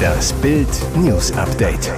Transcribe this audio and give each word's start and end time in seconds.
Das 0.00 0.32
Bild 0.34 0.68
News 0.96 1.32
Update. 1.32 1.92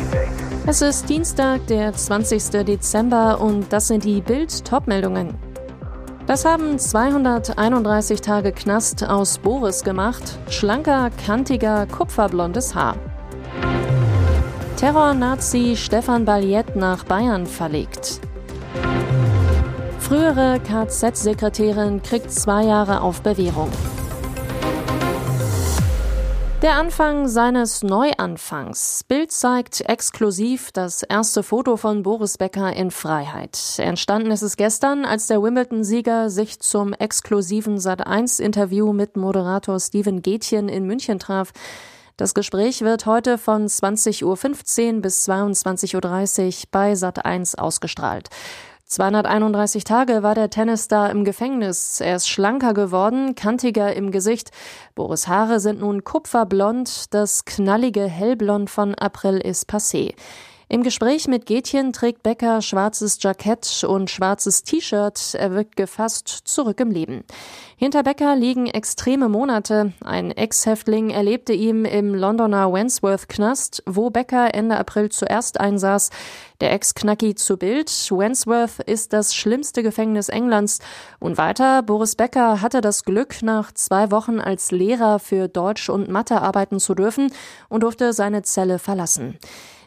Es 0.67 0.83
ist 0.83 1.09
Dienstag, 1.09 1.67
der 1.67 1.93
20. 1.93 2.65
Dezember 2.65 3.41
und 3.41 3.73
das 3.73 3.89
sind 3.89 4.05
die 4.05 4.21
Bild 4.21 4.65
Topmeldungen. 4.65 5.35
Das 6.27 6.45
haben 6.45 6.79
231 6.79 8.21
Tage 8.21 8.53
Knast 8.53 9.03
aus 9.05 9.39
Boris 9.39 9.83
gemacht. 9.83 10.39
Schlanker, 10.49 11.11
kantiger, 11.27 11.87
kupferblondes 11.87 12.75
Haar. 12.75 12.97
Terror-Nazi 14.77 15.75
Stefan 15.77 16.25
Balliet 16.25 16.77
nach 16.77 17.05
Bayern 17.05 17.47
verlegt. 17.47 18.21
Frühere 19.99 20.61
KZ-Sekretärin 20.61 22.03
kriegt 22.03 22.31
zwei 22.31 22.65
Jahre 22.65 23.01
auf 23.01 23.23
Bewährung. 23.23 23.71
Der 26.63 26.77
Anfang 26.77 27.27
seines 27.27 27.83
Neuanfangs. 27.83 29.03
Bild 29.09 29.33
zeigt 29.33 29.81
exklusiv 29.81 30.71
das 30.71 31.03
erste 31.03 31.43
Foto 31.43 31.77
von 31.77 32.05
Boris 32.05 32.39
Becker 32.39 32.73
in 32.73 32.93
Freiheit. 32.93 33.59
Entstanden 33.79 34.31
ist 34.31 34.43
es 34.43 34.57
gestern, 34.57 35.05
als 35.05 35.27
der 35.27 35.43
Wimbledon-Sieger 35.43 36.31
sich 36.31 36.61
zum 36.61 36.93
exklusiven 36.93 37.79
Sat1-Interview 37.79 38.93
mit 38.93 39.17
Moderator 39.17 39.81
Steven 39.81 40.23
Gätchen 40.23 40.69
in 40.69 40.87
München 40.87 41.19
traf. 41.19 41.51
Das 42.17 42.33
Gespräch 42.33 42.83
wird 42.83 43.07
heute 43.07 43.39
von 43.39 43.67
20.15 43.67 44.23
Uhr 44.95 45.03
bis 45.03 45.29
22.30 45.29 45.97
Uhr 45.97 46.69
bei 46.71 46.93
Sat1 46.93 47.59
ausgestrahlt. 47.59 48.29
231 48.93 49.85
Tage 49.85 50.23
war 50.23 50.35
der 50.35 50.51
Tennisstar 50.51 51.09
im 51.11 51.25
Gefängnis. 51.25 52.03
Er 52.03 52.17
ist 52.17 52.29
schlanker 52.29 52.75
geworden, 52.75 53.35
kantiger 53.35 53.97
im 53.97 54.11
Gesicht. 54.11 54.51
Boris 54.95 55.29
Haare 55.29 55.61
sind 55.61 55.81
nun 55.81 56.05
kupferblond. 56.05 57.15
Das 57.15 57.47
knallige 57.47 58.05
Hellblond 58.05 58.69
von 58.69 58.95
April 58.95 59.39
ist 59.39 59.71
passé. 59.71 60.13
Im 60.73 60.83
Gespräch 60.83 61.29
mit 61.29 61.45
Gätchen 61.45 61.93
trägt 61.93 62.23
Becker 62.23 62.63
schwarzes 62.63 63.19
Jackett 63.21 63.85
und 63.87 64.09
schwarzes 64.09 64.63
T-Shirt. 64.63 65.35
Er 65.35 65.53
wirkt 65.53 65.77
gefasst 65.77 66.29
zurück 66.47 66.81
im 66.81 66.91
Leben. 66.91 67.25
Hinter 67.77 68.03
Becker 68.03 68.35
liegen 68.37 68.69
extreme 68.69 69.29
Monate. 69.29 69.93
Ein 70.03 70.31
Ex-Häftling 70.31 71.11
erlebte 71.11 71.53
ihm 71.53 71.85
im 71.85 72.15
Londoner 72.15 72.73
Wandsworth-Knast, 72.73 73.83
wo 73.85 74.09
Becker 74.09 74.55
Ende 74.55 74.79
April 74.79 75.11
zuerst 75.11 75.61
einsaß. 75.61 76.09
Der 76.63 76.73
Ex-Knacki 76.73 77.35
zu 77.35 77.59
Bild. 77.59 77.91
Wandsworth 78.11 78.79
ist 78.87 79.13
das 79.13 79.35
schlimmste 79.35 79.83
Gefängnis 79.83 80.31
Englands. 80.31 80.79
Und 81.21 81.37
weiter, 81.37 81.83
Boris 81.83 82.17
Becker 82.17 82.63
hatte 82.63 82.81
das 82.81 83.05
Glück, 83.05 83.43
nach 83.43 83.73
zwei 83.73 84.11
Wochen 84.11 84.41
als 84.41 84.71
Lehrer 84.71 85.19
für 85.19 85.49
Deutsch 85.49 85.91
und 85.91 86.09
Mathe 86.09 86.41
arbeiten 86.41 86.81
zu 86.81 86.95
dürfen 86.95 87.31
und 87.69 87.83
durfte 87.83 88.15
seine 88.15 88.41
Zelle 88.41 88.79
verlassen. 88.79 89.39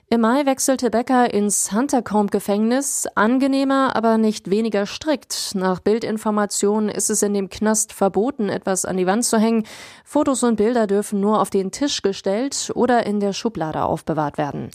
Im 0.08 0.22
Mai 0.22 0.46
wechselte 0.46 0.92
Becker 0.92 1.34
ins 1.34 1.72
Huntercombe-Gefängnis. 1.72 3.08
Angenehmer, 3.16 3.96
aber 3.96 4.20
nicht 4.20 4.52
weniger 4.52 4.86
strikt. 4.86 5.56
Nach 5.56 5.80
Bildinformationen 5.80 6.90
ist 6.90 7.10
es 7.10 7.24
in 7.24 7.34
dem 7.34 7.50
Knast 7.50 7.92
verboten, 7.92 8.50
etwas 8.50 8.86
an 8.86 8.98
die 8.98 9.08
Wand 9.08 9.26
zu 9.26 9.40
hängen. 9.40 9.66
Fotos 10.04 10.44
und 10.44 10.58
Bilder 10.58 10.86
dürfen 10.86 11.22
nur 11.22 11.42
auf 11.42 11.50
den 11.50 11.72
Tisch 11.72 12.04
gestellt 12.04 12.72
oder 12.76 13.08
in 13.08 13.20
der 13.20 13.34
Schublade 13.34 13.84
aufbewahrt 13.84 14.38
werden. 14.38 14.70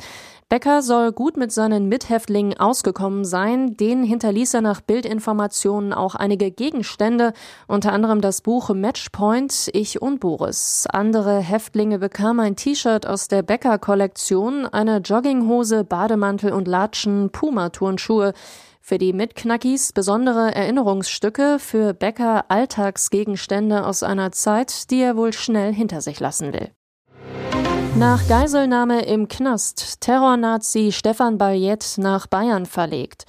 Becker 0.50 0.82
soll 0.82 1.12
gut 1.12 1.36
mit 1.36 1.52
seinen 1.52 1.88
Mithäftlingen 1.88 2.58
ausgekommen 2.58 3.24
sein. 3.24 3.76
Den 3.76 4.02
hinterließ 4.02 4.54
er 4.54 4.62
nach 4.62 4.80
Bildinformationen 4.80 5.92
auch 5.92 6.16
einige 6.16 6.50
Gegenstände, 6.50 7.34
unter 7.68 7.92
anderem 7.92 8.20
das 8.20 8.40
Buch 8.40 8.70
Matchpoint, 8.70 9.70
Ich 9.72 10.02
und 10.02 10.18
Boris. 10.18 10.88
Andere 10.90 11.38
Häftlinge 11.38 12.00
bekamen 12.00 12.40
ein 12.40 12.56
T-Shirt 12.56 13.06
aus 13.06 13.28
der 13.28 13.42
Becker-Kollektion, 13.42 14.66
eine 14.66 14.96
Jogginghose, 14.96 15.84
Bademantel 15.84 16.52
und 16.52 16.66
Latschen, 16.66 17.30
Puma-Turnschuhe. 17.30 18.32
Für 18.80 18.98
die 18.98 19.12
Mitknackis 19.12 19.92
besondere 19.92 20.52
Erinnerungsstücke, 20.52 21.60
für 21.60 21.94
Becker 21.94 22.46
Alltagsgegenstände 22.48 23.86
aus 23.86 24.02
einer 24.02 24.32
Zeit, 24.32 24.90
die 24.90 25.00
er 25.00 25.16
wohl 25.16 25.32
schnell 25.32 25.72
hinter 25.72 26.00
sich 26.00 26.18
lassen 26.18 26.52
will. 26.52 26.72
Nach 27.96 28.26
Geiselnahme 28.28 29.02
im 29.04 29.28
Knast, 29.28 30.00
Terrornazi 30.00 30.92
Stefan 30.92 31.38
Balliet 31.38 31.96
nach 31.98 32.26
Bayern 32.26 32.64
verlegt. 32.64 33.24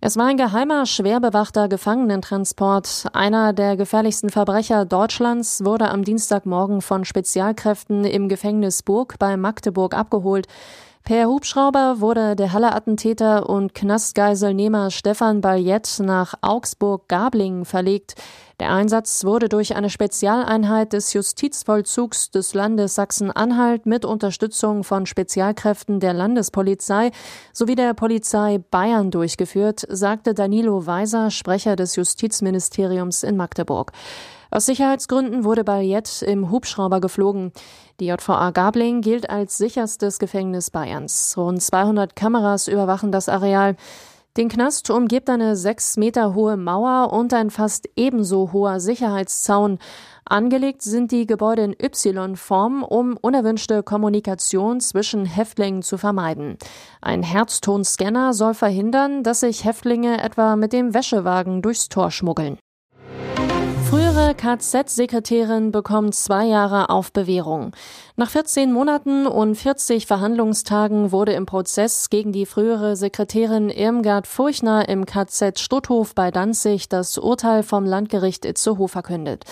Es 0.00 0.16
war 0.16 0.26
ein 0.26 0.36
geheimer, 0.36 0.84
schwer 0.84 1.20
bewachter 1.20 1.68
Gefangenentransport. 1.68 3.06
Einer 3.12 3.52
der 3.52 3.76
gefährlichsten 3.76 4.30
Verbrecher 4.30 4.84
Deutschlands 4.84 5.64
wurde 5.64 5.88
am 5.88 6.04
Dienstagmorgen 6.04 6.82
von 6.82 7.04
Spezialkräften 7.04 8.04
im 8.04 8.28
Gefängnis 8.28 8.82
Burg 8.82 9.18
bei 9.18 9.36
Magdeburg 9.36 9.94
abgeholt. 9.94 10.46
Per 11.04 11.26
Hubschrauber 11.26 11.98
wurde 11.98 12.36
der 12.36 12.52
Halle-Attentäter 12.52 13.48
und 13.48 13.74
Knastgeiselnehmer 13.74 14.92
Stefan 14.92 15.40
Balliet 15.40 15.98
nach 15.98 16.34
Augsburg-Gablingen 16.42 17.64
verlegt. 17.64 18.14
Der 18.60 18.70
Einsatz 18.70 19.24
wurde 19.24 19.48
durch 19.48 19.74
eine 19.74 19.90
Spezialeinheit 19.90 20.92
des 20.92 21.12
Justizvollzugs 21.12 22.30
des 22.30 22.54
Landes 22.54 22.94
Sachsen-Anhalt 22.94 23.84
mit 23.84 24.04
Unterstützung 24.04 24.84
von 24.84 25.04
Spezialkräften 25.04 25.98
der 25.98 26.14
Landespolizei 26.14 27.10
sowie 27.52 27.74
der 27.74 27.94
Polizei 27.94 28.58
Bayern 28.70 29.10
durchgeführt, 29.10 29.84
sagte 29.88 30.34
Danilo 30.34 30.86
Weiser, 30.86 31.32
Sprecher 31.32 31.74
des 31.74 31.96
Justizministeriums 31.96 33.24
in 33.24 33.36
Magdeburg. 33.36 33.90
Aus 34.52 34.66
Sicherheitsgründen 34.66 35.44
wurde 35.44 35.64
Balliet 35.64 36.20
im 36.20 36.50
Hubschrauber 36.50 37.00
geflogen. 37.00 37.52
Die 38.00 38.08
JVA 38.08 38.50
Gabling 38.50 39.00
gilt 39.00 39.30
als 39.30 39.56
sicherstes 39.56 40.18
Gefängnis 40.18 40.70
Bayerns. 40.70 41.34
Rund 41.38 41.62
200 41.62 42.14
Kameras 42.14 42.68
überwachen 42.68 43.12
das 43.12 43.30
Areal. 43.30 43.76
Den 44.36 44.50
Knast 44.50 44.90
umgibt 44.90 45.30
eine 45.30 45.56
sechs 45.56 45.96
Meter 45.96 46.34
hohe 46.34 46.58
Mauer 46.58 47.14
und 47.14 47.32
ein 47.32 47.48
fast 47.48 47.88
ebenso 47.96 48.52
hoher 48.52 48.78
Sicherheitszaun. 48.78 49.78
Angelegt 50.26 50.82
sind 50.82 51.12
die 51.12 51.26
Gebäude 51.26 51.62
in 51.62 51.72
Y-Form, 51.72 52.82
um 52.82 53.16
unerwünschte 53.16 53.82
Kommunikation 53.82 54.80
zwischen 54.80 55.24
Häftlingen 55.24 55.80
zu 55.80 55.96
vermeiden. 55.96 56.58
Ein 57.00 57.22
Herztonscanner 57.22 58.34
soll 58.34 58.52
verhindern, 58.52 59.22
dass 59.22 59.40
sich 59.40 59.64
Häftlinge 59.64 60.22
etwa 60.22 60.56
mit 60.56 60.74
dem 60.74 60.92
Wäschewagen 60.92 61.62
durchs 61.62 61.88
Tor 61.88 62.10
schmuggeln. 62.10 62.58
Frühere 64.32 64.56
KZ-Sekretärin 64.56 65.72
bekommt 65.72 66.14
zwei 66.14 66.46
Jahre 66.46 66.88
auf 66.88 67.12
Bewährung. 67.12 67.72
Nach 68.16 68.30
14 68.30 68.72
Monaten 68.72 69.26
und 69.26 69.56
40 69.56 70.06
Verhandlungstagen 70.06 71.12
wurde 71.12 71.34
im 71.34 71.44
Prozess 71.44 72.08
gegen 72.08 72.32
die 72.32 72.46
frühere 72.46 72.96
Sekretärin 72.96 73.68
Irmgard 73.68 74.26
Furchner 74.26 74.88
im 74.88 75.04
KZ 75.04 75.58
Stutthof 75.58 76.14
bei 76.14 76.30
Danzig 76.30 76.88
das 76.88 77.18
Urteil 77.18 77.62
vom 77.62 77.84
Landgericht 77.84 78.46
Itzehoe 78.46 78.88
verkündet. 78.88 79.44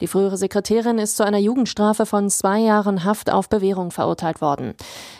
Die 0.00 0.06
frühere 0.06 0.36
Sekretärin 0.36 0.98
ist 0.98 1.16
zu 1.16 1.24
einer 1.24 1.38
Jugendstrafe 1.38 2.06
von 2.06 2.30
zwei 2.30 2.60
Jahren 2.60 3.04
Haft 3.04 3.32
auf 3.32 3.48
Bewährung 3.48 3.90
verurteilt 3.90 4.40
worden. 4.40 4.74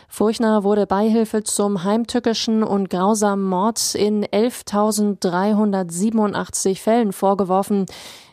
Furchner 0.09 0.63
wurde 0.65 0.87
Beihilfe 0.87 1.43
zum 1.43 1.85
heimtückischen 1.85 2.63
und 2.63 2.89
grausamen 2.91 3.45
Mord 3.45 3.95
in 3.95 4.25
11.387 4.25 6.81
Fällen 6.81 7.13
vorgeworfen. 7.13 7.87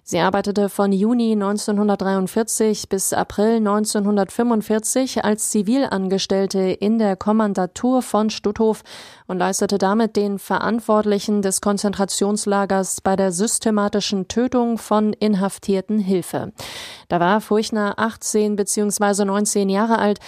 Sie 0.10 0.20
arbeitete 0.20 0.70
von 0.70 0.94
Juni 0.94 1.34
1943 1.34 2.88
bis 2.88 3.12
April 3.12 3.58
1945 3.58 5.26
als 5.26 5.50
Zivilangestellte 5.50 6.60
in 6.60 6.98
der 6.98 7.18
Kommandatur 7.18 8.02
von 8.02 8.30
Stutthof 8.30 8.84
und 9.28 9.40
leistete 9.40 9.78
damit 9.78 10.16
den 10.16 10.40
Verantwortlichen 10.40 11.42
des 11.42 11.60
Konzentrationslagers 11.60 13.02
bei 13.02 13.18
der 13.18 13.34
systematischen 13.34 14.30
Tötung 14.30 14.78
von 14.78 15.12
Inhaftierten 15.12 16.00
Hilfe. 16.00 16.54
Da 17.10 17.20
war 17.20 17.42
Furchner 17.42 17.96
18 17.98 18.56
bzw. 18.56 19.26
19 19.26 19.68
Jahre 19.68 20.00
alt. 20.00 20.20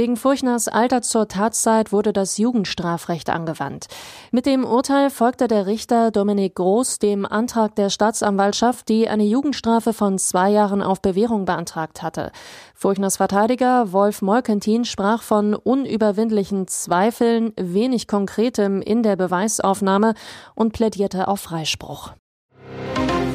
Wegen 0.00 0.16
Furchners 0.16 0.66
Alter 0.66 1.02
zur 1.02 1.28
Tatzeit 1.28 1.92
wurde 1.92 2.14
das 2.14 2.38
Jugendstrafrecht 2.38 3.28
angewandt. 3.28 3.88
Mit 4.30 4.46
dem 4.46 4.64
Urteil 4.64 5.10
folgte 5.10 5.46
der 5.46 5.66
Richter 5.66 6.10
Dominik 6.10 6.54
Groß 6.54 7.00
dem 7.00 7.26
Antrag 7.26 7.74
der 7.74 7.90
Staatsanwaltschaft, 7.90 8.88
die 8.88 9.10
eine 9.10 9.24
Jugendstrafe 9.24 9.92
von 9.92 10.16
zwei 10.16 10.48
Jahren 10.48 10.80
auf 10.80 11.02
Bewährung 11.02 11.44
beantragt 11.44 12.02
hatte. 12.02 12.32
Furchners 12.74 13.18
Verteidiger 13.18 13.92
Wolf 13.92 14.22
Molkentin 14.22 14.86
sprach 14.86 15.20
von 15.20 15.52
unüberwindlichen 15.54 16.66
Zweifeln, 16.66 17.52
wenig 17.60 18.08
Konkretem 18.08 18.80
in 18.80 19.02
der 19.02 19.16
Beweisaufnahme 19.16 20.14
und 20.54 20.72
plädierte 20.72 21.28
auf 21.28 21.40
Freispruch. 21.40 22.14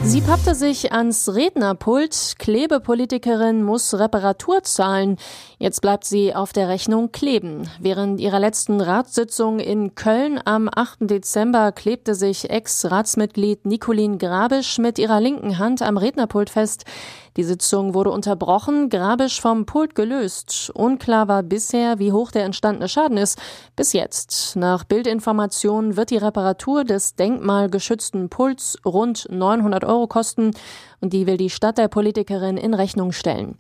Sie 0.08 0.22
pappte 0.22 0.54
sich 0.54 0.94
ans 0.94 1.34
Rednerpult. 1.34 2.36
Klebepolitikerin 2.38 3.64
muss 3.64 3.94
Reparatur 3.96 4.62
zahlen. 4.62 5.18
Jetzt 5.58 5.82
bleibt 5.82 6.06
sie 6.06 6.36
auf 6.36 6.54
der 6.54 6.70
Rechnung 6.70 7.12
kleben. 7.12 7.68
Während 7.80 8.22
ihrer 8.22 8.40
letzten 8.40 8.82
Ratssitzung 8.82 9.60
in 9.60 9.96
Köln 9.96 10.40
am 10.46 10.70
8. 10.74 11.00
Dezember 11.02 11.72
klebte 11.72 12.14
sich 12.14 12.50
Ex-Ratsmitglied 12.52 13.66
Nicolin 13.66 14.20
Grabisch 14.20 14.78
mit 14.78 15.00
ihrer 15.00 15.20
linken 15.20 15.58
Hand 15.58 15.82
am 15.82 15.98
Rednerpult 15.98 16.52
fest. 16.52 16.86
Die 17.38 17.44
Sitzung 17.44 17.94
wurde 17.94 18.12
unterbrochen, 18.12 18.88
Grabisch 18.88 19.42
vom 19.42 19.66
Pult 19.66 19.94
gelöst. 19.94 20.72
Unklar 20.74 21.28
war 21.28 21.44
bisher, 21.44 22.00
wie 22.00 22.14
hoch 22.14 22.32
der 22.32 22.46
entstandene 22.46 22.88
Schaden 22.88 23.18
ist. 23.18 23.38
Bis 23.76 23.92
jetzt. 23.92 24.56
Nach 24.56 24.86
Bildinformationen 24.86 25.98
wird 25.98 26.12
die 26.12 26.18
Reparatur 26.18 26.86
des 26.86 27.16
denkmalgeschützten 27.16 28.30
Pults 28.30 28.78
rund 28.86 29.28
900 29.30 29.84
Euro 29.84 30.08
kosten 30.08 30.52
die 31.10 31.28
will 31.28 31.38
die 31.38 31.50
Stadt 31.50 31.78
der 31.78 31.88
Politikerin 31.88 32.58
in 32.58 32.74
Rechnung 32.74 33.12
stellen. 33.12 33.56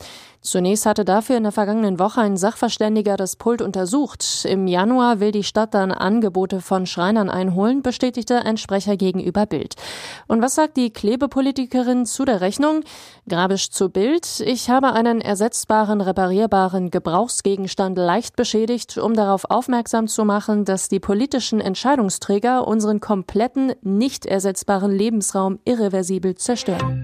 Zunächst 0.45 0.85
hatte 0.85 1.05
dafür 1.05 1.37
in 1.37 1.43
der 1.43 1.51
vergangenen 1.51 1.97
Woche 1.97 2.21
ein 2.21 2.37
Sachverständiger 2.37 3.17
das 3.17 3.35
Pult 3.35 3.63
untersucht. 3.63 4.45
Im 4.47 4.67
Januar 4.67 5.19
will 5.19 5.31
die 5.31 5.43
Stadt 5.43 5.73
dann 5.73 5.91
Angebote 5.91 6.61
von 6.61 6.85
Schreinern 6.85 7.31
einholen, 7.31 7.81
bestätigte 7.81 8.45
ein 8.45 8.57
Sprecher 8.57 8.95
gegenüber 8.95 9.47
Bild. 9.47 9.73
Und 10.27 10.43
was 10.43 10.53
sagt 10.53 10.77
die 10.77 10.91
Klebepolitikerin 10.91 12.05
zu 12.05 12.25
der 12.25 12.41
Rechnung? 12.41 12.83
Grabisch 13.27 13.71
zu 13.71 13.89
Bild. 13.89 14.39
Ich 14.41 14.69
habe 14.69 14.93
einen 14.93 15.19
ersetzbaren, 15.19 15.99
reparierbaren 15.99 16.91
Gebrauchsgegenstand 16.91 17.97
leicht 17.97 18.35
beschädigt, 18.35 18.99
um 18.99 19.15
darauf 19.15 19.45
aufmerksam 19.49 20.07
zu 20.07 20.25
machen, 20.25 20.63
dass 20.63 20.89
die 20.89 20.99
politischen 20.99 21.59
Entscheidungsträger 21.59 22.67
unseren 22.67 22.99
kompletten, 22.99 23.73
nicht 23.81 24.27
ersetzbaren 24.27 24.91
Lebensraum 24.91 25.57
irreversibel 25.65 26.35
zerstören. 26.35 27.03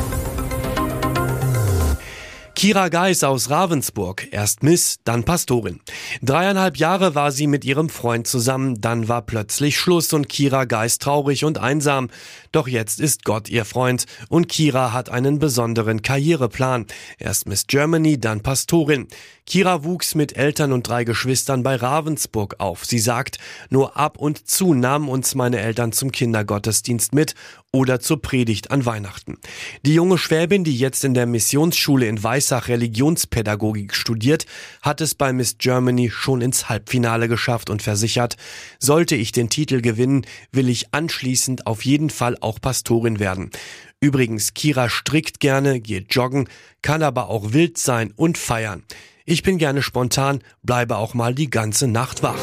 Kira 2.61 2.89
Geis 2.89 3.23
aus 3.23 3.49
Ravensburg, 3.49 4.27
erst 4.29 4.61
Miss, 4.61 4.99
dann 5.03 5.23
Pastorin. 5.23 5.79
Dreieinhalb 6.21 6.77
Jahre 6.77 7.15
war 7.15 7.31
sie 7.31 7.47
mit 7.47 7.65
ihrem 7.65 7.89
Freund 7.89 8.27
zusammen, 8.27 8.79
dann 8.79 9.07
war 9.07 9.23
plötzlich 9.23 9.79
Schluss 9.79 10.13
und 10.13 10.29
Kira 10.29 10.65
Geis 10.65 10.99
traurig 10.99 11.43
und 11.43 11.57
einsam. 11.57 12.11
Doch 12.51 12.67
jetzt 12.67 12.99
ist 12.99 13.25
Gott 13.25 13.49
ihr 13.49 13.65
Freund 13.65 14.05
und 14.29 14.47
Kira 14.47 14.93
hat 14.93 15.09
einen 15.09 15.39
besonderen 15.39 16.03
Karriereplan. 16.03 16.85
Erst 17.17 17.47
Miss 17.47 17.65
Germany, 17.65 18.19
dann 18.19 18.41
Pastorin. 18.41 19.07
Kira 19.47 19.83
wuchs 19.83 20.13
mit 20.13 20.37
Eltern 20.37 20.71
und 20.71 20.87
drei 20.87 21.03
Geschwistern 21.03 21.63
bei 21.63 21.75
Ravensburg 21.75 22.57
auf. 22.59 22.85
Sie 22.85 22.99
sagt, 22.99 23.39
nur 23.71 23.97
ab 23.97 24.19
und 24.19 24.47
zu 24.47 24.75
nahmen 24.75 25.09
uns 25.09 25.33
meine 25.33 25.59
Eltern 25.59 25.93
zum 25.93 26.11
Kindergottesdienst 26.11 27.15
mit 27.15 27.33
oder 27.73 27.99
zur 27.99 28.21
Predigt 28.21 28.71
an 28.71 28.85
Weihnachten. 28.85 29.37
Die 29.85 29.93
junge 29.93 30.17
Schwäbin, 30.17 30.63
die 30.63 30.77
jetzt 30.77 31.03
in 31.05 31.13
der 31.13 31.25
Missionsschule 31.25 32.07
in 32.07 32.21
Weissach 32.21 32.67
Religionspädagogik 32.67 33.95
studiert, 33.95 34.45
hat 34.81 34.99
es 34.99 35.15
bei 35.15 35.31
Miss 35.31 35.57
Germany 35.57 36.09
schon 36.09 36.41
ins 36.41 36.67
Halbfinale 36.67 37.27
geschafft 37.29 37.69
und 37.69 37.81
versichert, 37.81 38.35
sollte 38.79 39.15
ich 39.15 39.31
den 39.31 39.49
Titel 39.49 39.81
gewinnen, 39.81 40.25
will 40.51 40.67
ich 40.67 40.93
anschließend 40.93 41.65
auf 41.65 41.85
jeden 41.85 42.09
Fall 42.09 42.37
auch 42.41 42.59
Pastorin 42.59 43.19
werden. 43.19 43.51
Übrigens, 44.01 44.53
Kira 44.53 44.89
strickt 44.89 45.39
gerne, 45.39 45.79
geht 45.79 46.13
joggen, 46.13 46.49
kann 46.81 47.03
aber 47.03 47.29
auch 47.29 47.53
wild 47.53 47.77
sein 47.77 48.11
und 48.15 48.37
feiern. 48.37 48.83
Ich 49.25 49.43
bin 49.43 49.57
gerne 49.59 49.81
spontan, 49.81 50.43
bleibe 50.63 50.97
auch 50.97 51.13
mal 51.13 51.35
die 51.35 51.49
ganze 51.49 51.87
Nacht 51.87 52.23
wach. 52.23 52.39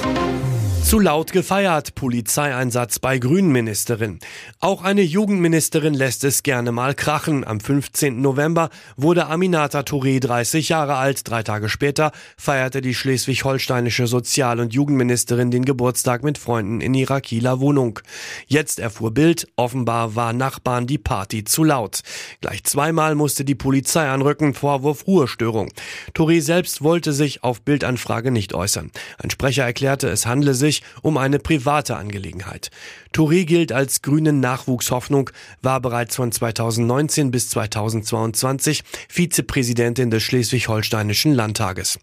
Zu 0.85 1.01
laut 1.01 1.33
gefeiert, 1.33 1.95
Polizeieinsatz 1.95 2.99
bei 2.99 3.19
Grünenministerin. 3.19 4.21
Auch 4.59 4.83
eine 4.83 5.03
Jugendministerin 5.03 5.93
lässt 5.93 6.25
es 6.25 6.43
gerne 6.43 6.73
mal 6.73 6.95
krachen. 6.95 7.47
Am 7.47 7.61
15. 7.61 8.23
November 8.23 8.71
wurde 8.97 9.27
Aminata 9.27 9.81
Touré 9.81 10.19
30 10.19 10.71
Jahre 10.71 10.97
alt. 10.97 11.29
Drei 11.29 11.43
Tage 11.43 11.69
später 11.69 12.11
feierte 12.39 12.81
die 12.81 12.95
schleswig-holsteinische 12.95 14.07
Sozial- 14.07 14.61
und 14.61 14.73
Jugendministerin 14.73 15.51
den 15.51 15.67
Geburtstag 15.67 16.23
mit 16.23 16.39
Freunden 16.39 16.81
in 16.81 16.95
ihrer 16.95 17.21
Kieler 17.21 17.61
Wohnung. 17.61 18.01
Jetzt 18.47 18.79
erfuhr 18.79 19.11
Bild, 19.11 19.47
offenbar 19.57 20.17
war 20.17 20.33
Nachbarn 20.33 20.87
die 20.87 20.99
Party 20.99 21.45
zu 21.45 21.65
laut. 21.65 22.01
Gleich 22.41 22.65
zweimal 22.65 23.15
musste 23.15 23.45
die 23.45 23.55
Polizei 23.55 24.09
anrücken, 24.09 24.55
Vorwurf 24.55 25.07
Ruhestörung. 25.07 25.71
Touré 26.15 26.41
selbst 26.41 26.83
wollte 26.83 27.13
sich 27.13 27.45
auf 27.45 27.61
Bildanfrage 27.61 28.31
nicht 28.31 28.55
äußern. 28.55 28.91
Ein 29.19 29.29
Sprecher 29.29 29.65
erklärte, 29.65 30.09
es 30.09 30.25
handle 30.25 30.55
sich 30.55 30.68
sich 30.69 30.83
um 31.03 31.17
eine 31.17 31.39
private 31.39 31.97
Angelegenheit. 31.97 32.71
Touré 33.15 33.45
gilt 33.45 33.73
als 33.73 34.03
grünen 34.03 34.41
Nachwuchshoffnung, 34.41 35.31
war 35.63 35.81
bereits 35.81 36.17
von 36.17 36.31
2019 36.31 37.31
bis 37.31 37.49
2022 37.51 38.83
Vizepräsidentin 39.09 40.11
des 40.11 40.23
Schleswig-Holsteinischen 40.23 41.33
Landtages. 41.33 41.99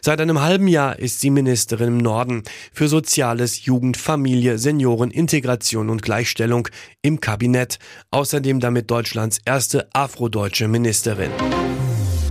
Seit 0.00 0.20
einem 0.20 0.40
halben 0.40 0.68
Jahr 0.68 0.98
ist 0.98 1.20
sie 1.20 1.30
Ministerin 1.30 1.88
im 1.88 1.98
Norden 1.98 2.42
für 2.72 2.88
Soziales, 2.88 3.64
Jugend, 3.64 3.96
Familie, 3.96 4.58
Senioren, 4.58 5.10
Integration 5.10 5.90
und 5.90 6.02
Gleichstellung 6.02 6.68
im 7.02 7.20
Kabinett. 7.20 7.78
Außerdem 8.10 8.60
damit 8.60 8.90
Deutschlands 8.90 9.40
erste 9.44 9.88
afrodeutsche 9.92 10.68
Ministerin. 10.68 11.30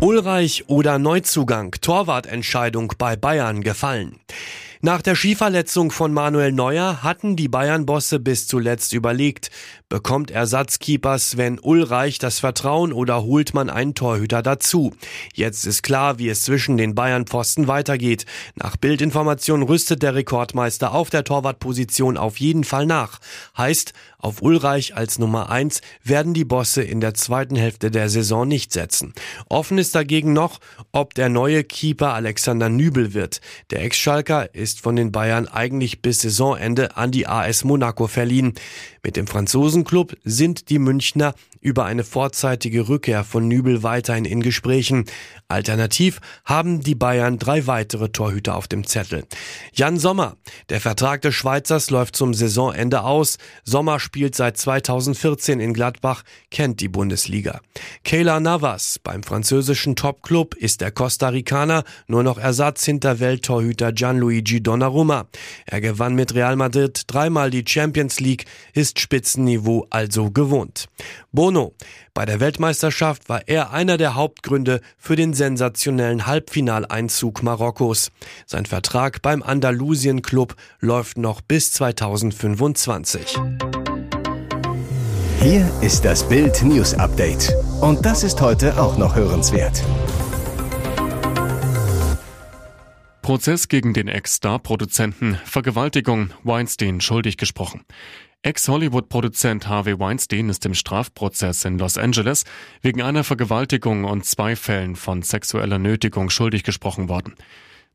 Ulreich 0.02 0.66
oder 0.68 1.00
Neuzugang, 1.00 1.72
Torwartentscheidung 1.80 2.94
bei 2.98 3.16
Bayern 3.16 3.62
gefallen. 3.62 4.20
Nach 4.86 5.02
der 5.02 5.16
Skiverletzung 5.16 5.90
von 5.90 6.14
Manuel 6.14 6.52
Neuer 6.52 7.02
hatten 7.02 7.36
die 7.36 7.48
Bayern-Bosse 7.48 8.20
bis 8.20 8.46
zuletzt 8.46 8.94
überlegt, 8.94 9.50
bekommt 9.90 10.30
Ersatzkeeper 10.30 11.18
Sven 11.18 11.60
Ulreich 11.60 12.20
das 12.20 12.38
Vertrauen 12.38 12.94
oder 12.94 13.24
holt 13.24 13.56
man 13.56 13.72
einen 13.72 13.96
Torhüter 13.96 14.44
dazu? 14.44 14.94
Jetzt 15.34 15.66
ist 15.66 15.82
klar, 15.82 16.20
wie 16.20 16.30
es 16.30 16.44
zwischen 16.44 16.78
den 16.78 16.94
Bayern-Pfosten 16.94 17.68
weitergeht. 17.68 18.28
Nach 18.54 18.78
Bildinformation 18.78 19.64
rüstet 19.64 20.04
der 20.04 20.14
Rekordmeister 20.14 20.94
auf 20.94 21.10
der 21.10 21.24
Torwartposition 21.24 22.16
auf 22.16 22.40
jeden 22.40 22.64
Fall 22.64 22.86
nach. 22.86 23.18
Heißt, 23.58 23.94
auf 24.26 24.42
Ulreich 24.42 24.96
als 24.96 25.20
Nummer 25.20 25.52
eins 25.52 25.82
werden 26.04 26.34
die 26.34 26.46
Bosse 26.46 26.82
in 26.82 27.00
der 27.00 27.14
zweiten 27.14 27.56
Hälfte 27.56 27.92
der 27.92 28.10
Saison 28.10 28.48
nicht 28.48 28.74
setzen. 28.74 29.14
Offen 29.50 29.78
ist 29.78 29.94
dagegen 29.94 30.34
noch, 30.34 30.60
ob 30.92 31.14
der 31.14 31.30
neue 31.30 31.64
Keeper 31.64 32.14
Alexander 32.16 32.70
Nübel 32.70 33.14
wird. 33.14 33.40
Der 33.70 33.84
Ex-Schalker 33.84 34.56
ist 34.56 34.75
von 34.80 34.96
den 34.96 35.12
Bayern 35.12 35.48
eigentlich 35.48 36.02
bis 36.02 36.22
Saisonende 36.22 36.98
an 36.98 37.12
die 37.12 37.28
AS 37.28 37.64
Monaco 37.64 38.08
verliehen. 38.08 38.54
Mit 39.04 39.18
dem 39.18 39.28
Franzosenklub 39.28 40.16
sind 40.24 40.70
die 40.70 40.80
Münchner 40.80 41.36
über 41.66 41.86
eine 41.86 42.04
vorzeitige 42.04 42.88
Rückkehr 42.88 43.24
von 43.24 43.48
Nübel 43.48 43.82
weiterhin 43.82 44.26
in 44.26 44.42
Gesprächen. 44.42 45.06
Alternativ 45.48 46.22
haben 46.46 46.82
die 46.82 46.94
Bayern 46.94 47.40
drei 47.40 47.66
weitere 47.66 48.10
Torhüter 48.10 48.56
auf 48.56 48.68
dem 48.68 48.86
Zettel. 48.86 49.26
Jan 49.74 49.98
Sommer. 49.98 50.38
Der 50.70 50.80
Vertrag 50.80 51.24
des 51.24 51.34
Schweizers 51.34 51.90
läuft 51.90 52.16
zum 52.16 52.36
Saisonende 52.36 53.04
aus. 53.04 53.38
Sommer 53.64 54.00
spielt 54.00 54.36
seit 54.36 54.58
2014 54.58 55.60
in 55.60 55.74
Gladbach, 55.74 56.24
kennt 56.52 56.82
die 56.82 56.88
Bundesliga. 56.88 57.62
Kayla 58.04 58.40
Navas. 58.40 59.00
Beim 59.00 59.24
französischen 59.24 59.96
Topclub 59.96 60.54
ist 60.54 60.82
der 60.82 60.92
Costa 60.92 61.30
Ricaner 61.30 61.84
nur 62.08 62.22
noch 62.22 62.38
Ersatz 62.38 62.86
hinter 62.86 63.20
Welttorhüter 63.20 63.92
Gianluigi 63.92 64.62
Donnarumma. 64.66 65.28
Er 65.66 65.82
gewann 65.82 66.16
mit 66.16 66.34
Real 66.36 66.56
Madrid 66.56 67.04
dreimal 67.08 67.50
die 67.50 67.64
Champions 67.68 68.20
League, 68.20 68.46
ist 68.74 69.00
Spitzenniveau 69.00 69.88
also 69.90 70.32
gewohnt. 70.32 70.88
Bono. 71.32 71.74
Bei 72.14 72.26
der 72.26 72.40
Weltmeisterschaft 72.40 73.28
war 73.28 73.48
er 73.48 73.72
einer 73.72 73.98
der 73.98 74.16
Hauptgründe 74.16 74.80
für 74.98 75.18
den 75.18 75.34
sensationellen 75.34 76.26
Halbfinaleinzug 76.26 77.44
Marokkos. 77.44 78.12
Sein 78.46 78.66
Vertrag 78.66 79.22
beim 79.22 79.44
Andalusien 79.44 80.22
Club 80.22 80.56
läuft 80.80 81.18
noch 81.18 81.42
bis 81.42 81.74
2025. 81.74 83.38
Hier 85.42 85.70
ist 85.82 86.06
das 86.06 86.28
Bild 86.28 86.64
News 86.64 86.94
Update. 86.96 87.54
Und 87.82 88.06
das 88.06 88.24
ist 88.24 88.42
heute 88.42 88.82
auch 88.82 88.98
noch 88.98 89.16
hörenswert. 89.16 89.84
Prozess 93.26 93.70
gegen 93.70 93.96
den 93.96 94.08
Ex-Star-Produzenten 94.08 95.40
Vergewaltigung 95.46 96.30
Weinstein 96.44 97.02
schuldig 97.02 97.38
gesprochen. 97.38 97.84
Ex-Hollywood-Produzent 98.44 99.68
Harvey 99.68 100.00
Weinstein 100.00 100.48
ist 100.48 100.64
im 100.68 100.76
Strafprozess 100.76 101.66
in 101.66 101.80
Los 101.80 101.98
Angeles 101.98 102.44
wegen 102.84 103.02
einer 103.02 103.24
Vergewaltigung 103.24 104.04
und 104.04 104.26
zwei 104.26 104.56
Fällen 104.56 104.96
von 104.96 105.24
sexueller 105.24 105.80
Nötigung 105.80 106.30
schuldig 106.30 106.62
gesprochen 106.62 107.10
worden. 107.10 107.34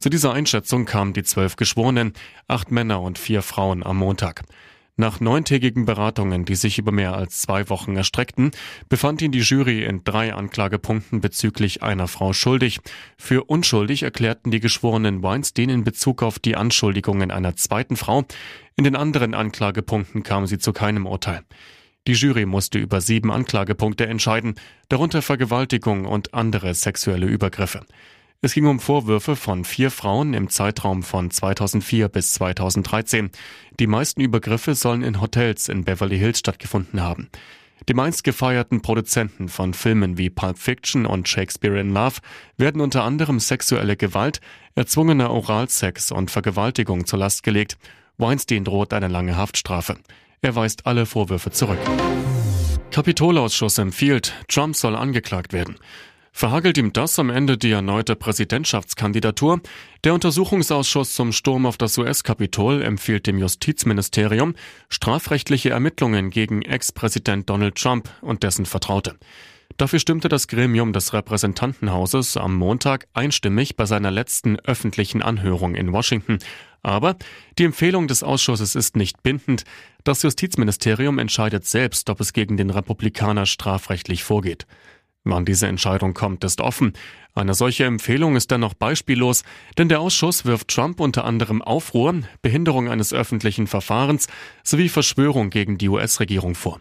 Zu 0.01 0.09
dieser 0.09 0.33
Einschätzung 0.33 0.85
kamen 0.85 1.13
die 1.13 1.23
zwölf 1.23 1.55
Geschworenen, 1.55 2.15
acht 2.49 2.73
Männer 2.73 3.01
und 3.01 3.17
vier 3.17 3.43
Frauen 3.43 3.87
am 3.87 3.99
Montag. 3.99 4.43
Nach 5.01 5.19
neuntägigen 5.19 5.87
Beratungen, 5.87 6.45
die 6.45 6.55
sich 6.55 6.77
über 6.77 6.93
mehr 6.93 7.15
als 7.15 7.41
zwei 7.41 7.71
Wochen 7.71 7.97
erstreckten, 7.97 8.51
befand 8.91 9.23
ihn 9.23 9.33
die 9.33 9.39
Jury 9.39 9.83
in 9.83 10.05
drei 10.05 10.35
Anklagepunkten 10.35 11.23
bezüglich 11.23 11.83
einer 11.83 12.07
Frau 12.07 12.35
schuldig. 12.35 12.81
Für 13.17 13.45
unschuldig 13.45 14.03
erklärten 14.03 14.51
die 14.51 14.61
Geschworenen 14.61 15.23
Weinstein 15.23 15.71
in 15.71 15.85
Bezug 15.85 16.23
auf 16.23 16.39
die 16.39 16.55
Anschuldigungen 16.55 17.31
einer 17.31 17.57
zweiten 17.57 17.97
Frau. 17.97 18.27
In 18.77 18.85
den 18.85 18.95
anderen 18.95 19.33
Anklagepunkten 19.33 20.23
kam 20.23 20.47
sie 20.47 20.59
zu 20.59 20.75
keinem 20.75 21.07
Urteil. 21.07 21.45
Die 22.07 22.13
Jury 22.13 22.45
musste 22.45 22.79
über 22.79 23.01
sieben 23.01 23.33
Anklagepunkte 23.33 24.07
entscheiden, 24.07 24.57
darunter 24.91 25.23
Vergewaltigung 25.23 26.05
und 26.05 26.35
andere 26.35 26.75
sexuelle 26.75 27.27
Übergriffe. 27.27 27.87
Es 28.43 28.55
ging 28.55 28.65
um 28.65 28.81
Vorwürfe 28.81 29.37
von 29.37 29.67
vier 29.67 29.91
Frauen 29.91 30.33
im 30.33 30.49
Zeitraum 30.49 31.03
von 31.03 31.31
2004 31.31 32.09
bis 32.09 32.33
2013. 32.33 33.31
Die 33.79 33.87
meisten 33.87 34.23
Übergriffe 34.23 34.75
sollen 34.75 35.03
in 35.03 35.21
Hotels 35.21 35.69
in 35.69 35.85
Beverly 35.85 36.17
Hills 36.17 36.39
stattgefunden 36.39 37.03
haben. 37.03 37.29
Die 37.87 37.93
meist 37.93 38.25
gefeierten 38.25 38.81
Produzenten 38.81 39.51
von 39.51 39.75
Filmen 39.75 40.17
wie 40.17 40.31
Pulp 40.31 40.59
Fiction 40.59 41.05
und 41.05 41.29
Shakespeare 41.29 41.79
in 41.79 41.93
Love 41.93 42.21
werden 42.57 42.81
unter 42.81 43.05
anderem 43.05 43.41
sexuelle 43.41 43.99
Gewalt, 43.99 44.41
erzwungener 44.75 45.31
Oralsex 45.31 46.11
und 46.11 46.31
Vergewaltigung 46.31 47.05
zur 47.05 47.19
Last 47.19 47.43
gelegt. 47.43 47.77
Weinstein 48.17 48.65
droht 48.65 48.95
eine 48.95 49.09
lange 49.09 49.37
Haftstrafe. 49.37 49.99
Er 50.41 50.55
weist 50.55 50.87
alle 50.87 51.05
Vorwürfe 51.05 51.51
zurück. 51.51 51.79
Kapitolausschuss 52.91 53.77
empfiehlt, 53.77 54.35
Trump 54.49 54.75
soll 54.77 54.97
angeklagt 54.97 55.53
werden. 55.53 55.77
Verhagelt 56.41 56.79
ihm 56.79 56.95
das 56.95 57.19
am 57.19 57.29
Ende 57.29 57.59
die 57.59 57.71
erneute 57.71 58.17
Präsidentschaftskandidatur? 58.17 59.61
Der 60.05 60.15
Untersuchungsausschuss 60.15 61.13
zum 61.13 61.33
Sturm 61.33 61.67
auf 61.67 61.77
das 61.77 61.99
US-Kapitol 61.99 62.81
empfiehlt 62.81 63.27
dem 63.27 63.37
Justizministerium 63.37 64.55
strafrechtliche 64.89 65.69
Ermittlungen 65.69 66.31
gegen 66.31 66.63
Ex-Präsident 66.63 67.51
Donald 67.51 67.75
Trump 67.75 68.09
und 68.23 68.43
dessen 68.43 68.65
Vertraute. 68.65 69.19
Dafür 69.77 69.99
stimmte 69.99 70.31
das 70.31 70.49
Gremium 70.49 70.95
des 70.95 71.13
Repräsentantenhauses 71.13 72.39
am 72.39 72.55
Montag 72.55 73.07
einstimmig 73.13 73.77
bei 73.77 73.85
seiner 73.85 74.11
letzten 74.11 74.59
öffentlichen 74.61 75.21
Anhörung 75.21 75.75
in 75.75 75.93
Washington. 75.93 76.39
Aber 76.83 77.17
die 77.59 77.65
Empfehlung 77.65 78.09
des 78.09 78.23
Ausschusses 78.23 78.77
ist 78.77 78.97
nicht 78.97 79.23
bindend. 79.23 79.65
Das 80.05 80.23
Justizministerium 80.23 81.19
entscheidet 81.19 81.67
selbst, 81.67 82.09
ob 82.09 82.19
es 82.19 82.33
gegen 82.33 82.57
den 82.57 82.71
Republikaner 82.71 83.45
strafrechtlich 83.45 84.25
vorgeht. 84.25 84.67
Wann 85.25 85.45
diese 85.45 85.67
Entscheidung 85.67 86.15
kommt, 86.15 86.45
ist 86.45 86.61
offen. 86.63 86.95
Eine 87.35 87.55
solche 87.55 87.85
Empfehlung 87.85 88.37
ist 88.37 88.51
dennoch 88.51 88.75
beispiellos, 88.75 89.45
denn 89.77 89.89
der 89.89 90.01
Ausschuss 90.01 90.47
wirft 90.47 90.69
Trump 90.69 90.99
unter 90.99 91.25
anderem 91.25 91.61
Aufruhr, 91.61 92.23
Behinderung 92.41 92.89
eines 92.89 93.13
öffentlichen 93.13 93.67
Verfahrens 93.67 94.29
sowie 94.65 94.89
Verschwörung 94.89 95.51
gegen 95.51 95.77
die 95.77 95.91
US-Regierung 95.91 96.55
vor. 96.55 96.81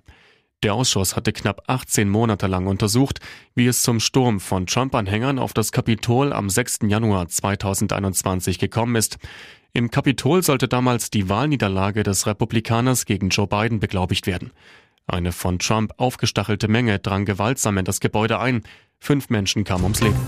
Der 0.63 0.73
Ausschuss 0.73 1.15
hatte 1.15 1.31
knapp 1.31 1.63
18 1.67 2.09
Monate 2.09 2.47
lang 2.47 2.67
untersucht, 2.67 3.19
wie 3.55 3.67
es 3.67 3.81
zum 3.81 3.99
Sturm 3.99 4.39
von 4.39 4.67
Trump-Anhängern 4.67 5.39
auf 5.39 5.53
das 5.53 5.71
Kapitol 5.71 6.33
am 6.33 6.49
6. 6.49 6.79
Januar 6.87 7.27
2021 7.27 8.59
gekommen 8.59 8.95
ist. 8.95 9.17
Im 9.71 9.91
Kapitol 9.91 10.43
sollte 10.43 10.67
damals 10.67 11.11
die 11.11 11.29
Wahlniederlage 11.29 12.03
des 12.03 12.25
Republikaners 12.25 13.05
gegen 13.05 13.29
Joe 13.29 13.47
Biden 13.47 13.79
beglaubigt 13.79 14.27
werden. 14.27 14.51
Eine 15.09 15.31
von 15.31 15.57
Trump 15.57 15.93
aufgestachelte 15.97 16.67
Menge 16.67 16.99
drang 16.99 17.25
gewaltsam 17.25 17.77
in 17.79 17.85
das 17.85 17.99
Gebäude 17.99 18.39
ein. 18.39 18.61
Fünf 18.99 19.29
Menschen 19.29 19.63
kamen 19.63 19.83
ums 19.83 20.01
Leben. 20.01 20.19